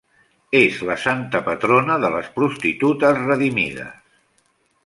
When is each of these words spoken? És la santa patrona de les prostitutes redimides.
És 0.59 0.79
la 0.89 0.95
santa 1.03 1.41
patrona 1.51 1.99
de 2.05 2.11
les 2.15 2.31
prostitutes 2.39 3.23
redimides. 3.23 3.97